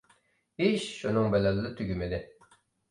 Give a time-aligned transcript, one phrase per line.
[0.69, 2.25] ئىش شۇنىڭ بىلەنلا تۈگىمىدى.